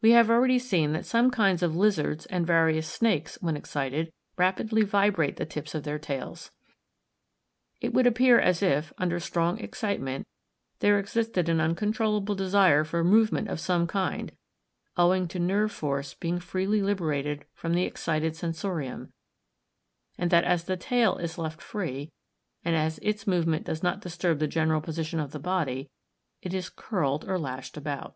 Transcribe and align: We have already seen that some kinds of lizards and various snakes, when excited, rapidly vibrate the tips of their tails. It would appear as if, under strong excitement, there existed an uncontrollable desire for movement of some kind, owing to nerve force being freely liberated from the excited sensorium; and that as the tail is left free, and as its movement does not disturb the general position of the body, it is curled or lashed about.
We 0.00 0.12
have 0.12 0.30
already 0.30 0.60
seen 0.60 0.92
that 0.92 1.04
some 1.04 1.28
kinds 1.32 1.64
of 1.64 1.74
lizards 1.74 2.26
and 2.26 2.46
various 2.46 2.86
snakes, 2.86 3.38
when 3.40 3.56
excited, 3.56 4.12
rapidly 4.36 4.82
vibrate 4.84 5.34
the 5.34 5.44
tips 5.44 5.74
of 5.74 5.82
their 5.82 5.98
tails. 5.98 6.52
It 7.80 7.92
would 7.92 8.06
appear 8.06 8.38
as 8.38 8.62
if, 8.62 8.92
under 8.98 9.18
strong 9.18 9.58
excitement, 9.58 10.28
there 10.78 10.96
existed 10.96 11.48
an 11.48 11.60
uncontrollable 11.60 12.36
desire 12.36 12.84
for 12.84 13.02
movement 13.02 13.48
of 13.48 13.58
some 13.58 13.88
kind, 13.88 14.30
owing 14.96 15.26
to 15.26 15.40
nerve 15.40 15.72
force 15.72 16.14
being 16.14 16.38
freely 16.38 16.80
liberated 16.80 17.44
from 17.52 17.74
the 17.74 17.82
excited 17.82 18.36
sensorium; 18.36 19.12
and 20.16 20.30
that 20.30 20.44
as 20.44 20.62
the 20.66 20.76
tail 20.76 21.16
is 21.16 21.36
left 21.36 21.60
free, 21.60 22.12
and 22.64 22.76
as 22.76 23.00
its 23.02 23.26
movement 23.26 23.66
does 23.66 23.82
not 23.82 24.00
disturb 24.02 24.38
the 24.38 24.46
general 24.46 24.80
position 24.80 25.18
of 25.18 25.32
the 25.32 25.40
body, 25.40 25.90
it 26.42 26.54
is 26.54 26.70
curled 26.70 27.28
or 27.28 27.40
lashed 27.40 27.76
about. 27.76 28.14